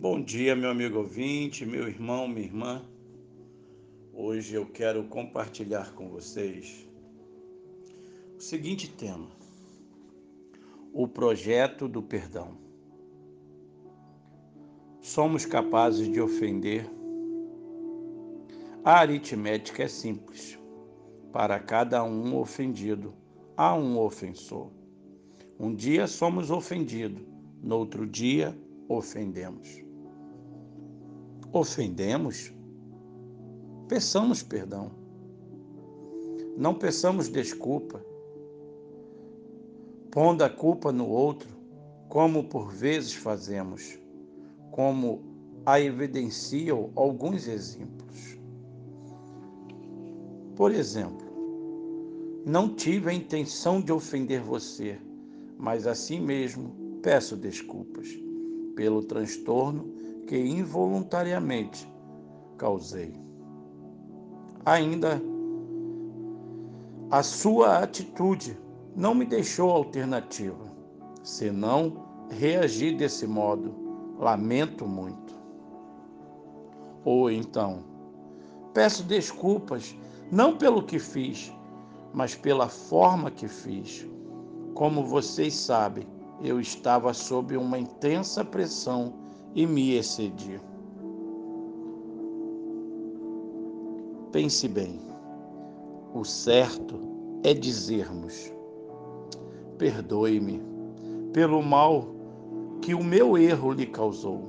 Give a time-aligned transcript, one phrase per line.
[0.00, 2.84] Bom dia, meu amigo ouvinte, meu irmão, minha irmã.
[4.12, 6.88] Hoje eu quero compartilhar com vocês
[8.36, 9.26] o seguinte tema:
[10.92, 12.56] o projeto do perdão.
[15.00, 16.88] Somos capazes de ofender.
[18.84, 20.56] A aritmética é simples.
[21.32, 23.12] Para cada um ofendido,
[23.56, 24.70] há um ofensor.
[25.58, 27.26] Um dia somos ofendidos,
[27.60, 28.56] no outro dia
[28.88, 29.87] ofendemos
[31.52, 32.52] ofendemos,
[33.88, 34.90] peçamos perdão.
[36.56, 38.04] Não peçamos desculpa,
[40.10, 41.48] pondo a culpa no outro,
[42.08, 43.98] como por vezes fazemos,
[44.72, 45.22] como
[45.64, 48.38] a evidenciam alguns exemplos.
[50.56, 51.28] Por exemplo,
[52.44, 54.98] não tive a intenção de ofender você,
[55.58, 58.08] mas assim mesmo peço desculpas
[58.74, 59.92] pelo transtorno
[60.28, 61.90] que involuntariamente
[62.58, 63.18] causei.
[64.66, 65.20] Ainda,
[67.10, 68.56] a sua atitude
[68.94, 70.70] não me deixou alternativa,
[71.24, 73.74] senão reagir desse modo.
[74.18, 75.32] Lamento muito.
[77.04, 77.84] Ou então,
[78.74, 79.96] peço desculpas
[80.30, 81.50] não pelo que fiz,
[82.12, 84.06] mas pela forma que fiz.
[84.74, 86.06] Como vocês sabem,
[86.42, 90.60] eu estava sob uma intensa pressão e me excedi.
[94.32, 95.00] Pense bem,
[96.14, 96.98] o certo
[97.42, 98.52] é dizermos:
[99.78, 100.62] perdoe-me
[101.32, 102.06] pelo mal
[102.82, 104.48] que o meu erro lhe causou.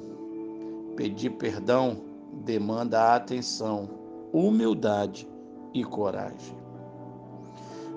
[0.96, 1.98] Pedir perdão
[2.44, 3.90] demanda atenção,
[4.34, 5.28] humildade
[5.74, 6.58] e coragem.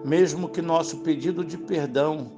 [0.05, 2.31] Mesmo que nosso pedido de perdão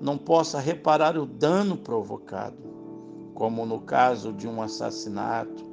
[0.00, 2.69] não possa reparar o dano provocado,
[3.40, 5.64] como no caso de um assassinato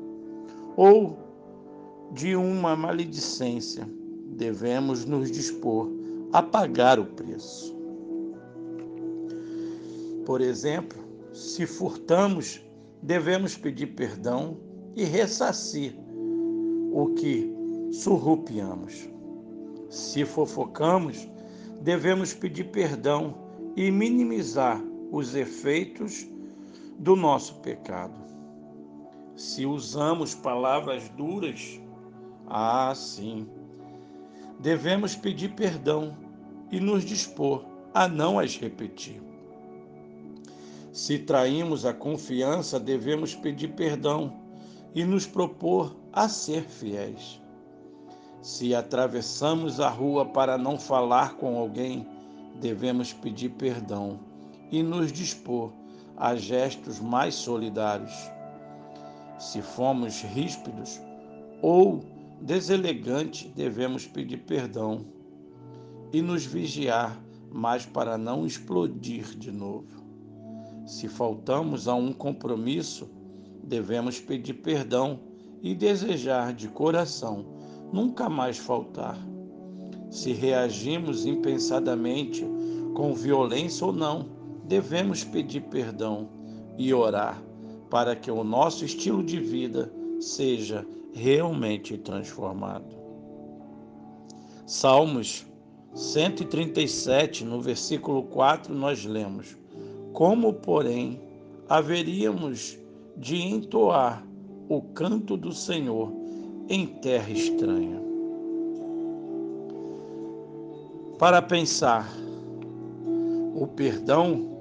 [0.77, 1.17] ou
[2.13, 3.85] de uma maledicência,
[4.37, 5.91] devemos nos dispor
[6.31, 7.75] a pagar o preço.
[10.25, 10.97] Por exemplo,
[11.33, 12.65] se furtamos,
[13.01, 14.55] devemos pedir perdão
[14.95, 15.93] e ressarcir
[16.93, 17.53] o que
[17.91, 19.09] surrupiamos.
[19.89, 21.27] Se fofocamos,
[21.81, 23.35] devemos pedir perdão
[23.75, 26.25] e minimizar os efeitos
[26.97, 28.19] do nosso pecado.
[29.35, 31.79] Se usamos palavras duras,
[32.47, 33.47] ah, sim,
[34.59, 36.17] devemos pedir perdão
[36.71, 39.21] e nos dispor a não as repetir.
[40.91, 44.33] Se traímos a confiança, devemos pedir perdão
[44.95, 47.39] e nos propor a ser fiéis.
[48.41, 52.07] Se atravessamos a rua para não falar com alguém,
[52.59, 54.19] devemos pedir perdão
[54.71, 55.71] e nos dispor
[56.17, 58.13] a gestos mais solidários.
[59.37, 60.99] Se fomos ríspidos
[61.61, 62.03] ou
[62.41, 65.05] deselegantes, devemos pedir perdão
[66.11, 67.17] e nos vigiar
[67.51, 70.03] mais para não explodir de novo.
[70.85, 73.09] Se faltamos a um compromisso,
[73.63, 75.19] devemos pedir perdão
[75.61, 77.45] e desejar de coração
[77.91, 79.17] nunca mais faltar.
[80.09, 82.45] Se reagimos impensadamente,
[82.95, 84.36] com violência ou não,
[84.67, 86.29] devemos pedir perdão
[86.77, 87.41] e orar
[87.89, 92.95] para que o nosso estilo de vida seja realmente transformado.
[94.65, 95.45] Salmos
[95.93, 99.57] 137, no versículo 4, nós lemos:
[100.13, 101.21] Como, porém,
[101.69, 102.77] haveríamos
[103.15, 104.23] de entoar
[104.67, 106.11] o canto do Senhor
[106.67, 108.01] em terra estranha?
[111.17, 112.07] Para pensar,
[113.55, 114.56] o perdão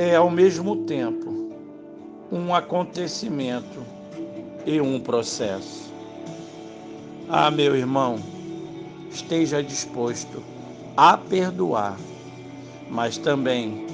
[0.00, 1.52] é ao mesmo tempo
[2.32, 3.84] um acontecimento
[4.64, 5.92] e um processo.
[7.28, 8.18] Ah, meu irmão,
[9.10, 10.42] esteja disposto
[10.96, 11.98] a perdoar,
[12.88, 13.86] mas também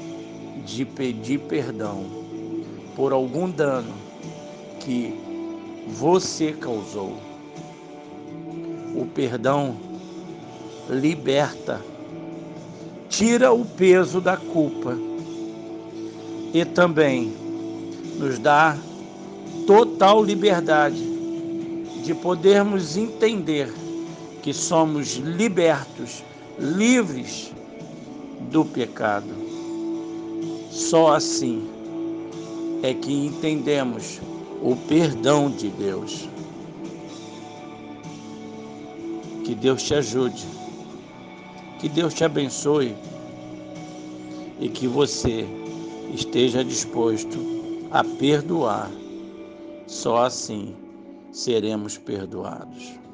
[0.64, 2.04] de pedir perdão
[2.94, 3.92] por algum dano
[4.78, 5.12] que
[5.88, 7.16] você causou.
[8.94, 9.76] O perdão
[10.88, 11.80] liberta,
[13.08, 14.96] tira o peso da culpa
[16.56, 17.34] e também
[18.18, 18.78] nos dá
[19.66, 21.04] total liberdade
[22.02, 23.70] de podermos entender
[24.42, 26.24] que somos libertos,
[26.58, 27.52] livres
[28.50, 29.28] do pecado.
[30.70, 31.68] Só assim
[32.82, 34.18] é que entendemos
[34.62, 36.26] o perdão de Deus.
[39.44, 40.46] Que Deus te ajude,
[41.78, 42.94] que Deus te abençoe
[44.58, 45.46] e que você
[46.14, 47.38] esteja disposto
[47.90, 48.90] a perdoar.
[49.86, 50.74] Só assim
[51.32, 53.05] seremos perdoados.